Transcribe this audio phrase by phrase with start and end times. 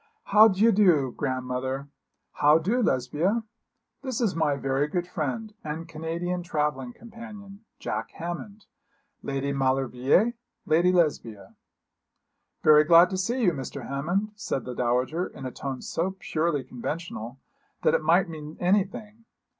[0.23, 1.87] 'How d'ye do, grandmother?
[2.31, 3.43] how do, Lesbia?
[4.01, 8.65] This is my very good friend and Canadian travelling companion, Jack Hammond
[9.21, 10.33] Lady Maulevrier,
[10.65, 11.55] Lady Lesbia.'
[12.63, 13.87] 'Very glad to see you, Mr.
[13.89, 17.37] Hammond,' said the dowager, in a tone so purely conventional
[17.83, 19.25] that it might mean anything.